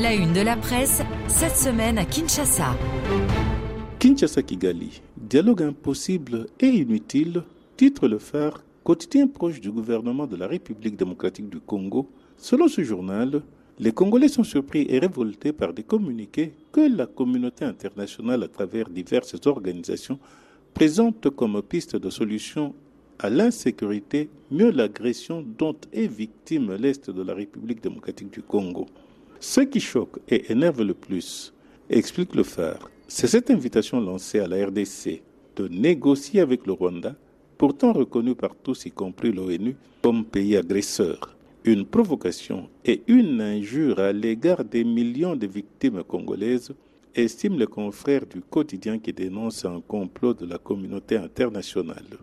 [0.00, 2.76] La une de la presse, cette semaine à Kinshasa.
[3.98, 7.42] Kinshasa Kigali, dialogue impossible et inutile,
[7.76, 12.08] titre le phare, quotidien proche du gouvernement de la République démocratique du Congo.
[12.36, 13.42] Selon ce journal,
[13.80, 18.88] les Congolais sont surpris et révoltés par des communiqués que la communauté internationale, à travers
[18.88, 20.20] diverses organisations,
[20.74, 22.72] présente comme piste de solution
[23.18, 28.86] à l'insécurité, mieux l'agression dont est victime l'Est de la République démocratique du Congo.
[29.40, 31.54] Ce qui choque et énerve le plus,
[31.88, 35.22] explique le phare, c'est cette invitation lancée à la RDC
[35.56, 37.14] de négocier avec le Rwanda,
[37.56, 41.36] pourtant reconnu par tous, y compris l'ONU, comme pays agresseur.
[41.64, 46.72] Une provocation et une injure à l'égard des millions de victimes congolaises,
[47.14, 52.18] estime le confrère du quotidien qui dénonce un complot de la communauté internationale.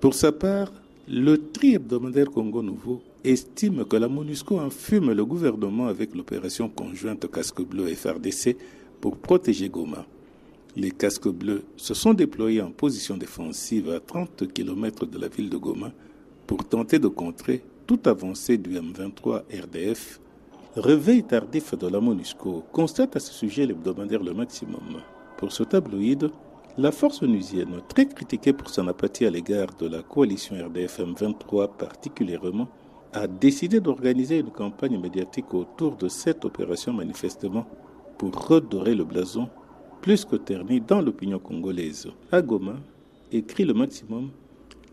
[0.00, 0.72] Pour sa part,
[1.12, 7.28] le tri hebdomadaire Congo Nouveau estime que la MONUSCO enfume le gouvernement avec l'opération conjointe
[7.28, 8.56] Casque Bleu FRDC
[9.00, 10.06] pour protéger Goma.
[10.76, 15.50] Les casques bleus se sont déployés en position défensive à 30 km de la ville
[15.50, 15.90] de Goma
[16.46, 20.20] pour tenter de contrer toute avancée du M23 RDF.
[20.76, 25.02] Réveil tardif de la MONUSCO constate à ce sujet l'hebdomadaire le maximum.
[25.38, 26.30] Pour ce tabloïd,
[26.78, 31.76] la force onusienne, très critiquée pour son apathie à l'égard de la coalition RDF M23
[31.76, 32.68] particulièrement,
[33.12, 37.66] a décidé d'organiser une campagne médiatique autour de cette opération manifestement
[38.18, 39.48] pour redorer le blason
[40.00, 42.08] plus que terni dans l'opinion congolaise.
[42.30, 42.76] À Goma,
[43.32, 44.30] écrit le maximum,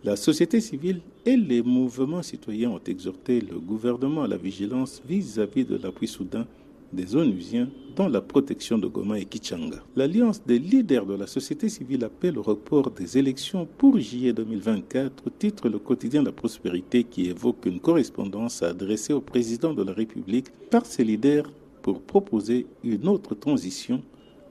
[0.03, 5.65] la société civile et les mouvements citoyens ont exhorté le gouvernement à la vigilance vis-à-vis
[5.65, 6.47] de l'appui soudain
[6.93, 9.83] des Onusiens dans la protection de Goma et Kichanga.
[9.95, 15.29] L'alliance des leaders de la société civile appelle au report des élections pour juillet 2024,
[15.37, 20.47] titre le quotidien La Prospérité qui évoque une correspondance adressée au président de la République
[20.69, 24.01] par ses leaders pour proposer une autre transition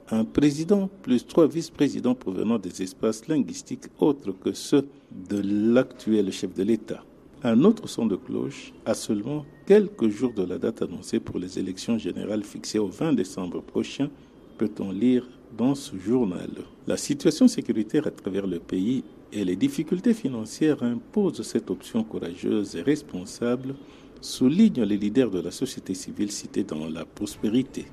[0.09, 5.41] un président plus trois vice-présidents provenant des espaces linguistiques autres que ceux de
[5.73, 7.03] l'actuel chef de l'État.
[7.43, 11.59] Un autre son de cloche à seulement quelques jours de la date annoncée pour les
[11.59, 14.09] élections générales fixées au 20 décembre prochain,
[14.57, 16.49] peut-on lire dans ce journal.
[16.87, 22.75] La situation sécuritaire à travers le pays et les difficultés financières imposent cette option courageuse
[22.75, 23.75] et responsable,
[24.19, 27.85] soulignent les leaders de la société civile cités dans la prospérité.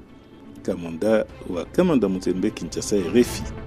[0.62, 2.08] Kamanda wa Kamanda
[2.54, 3.63] Kinshasa RFI.